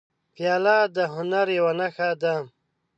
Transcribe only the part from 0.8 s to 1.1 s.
د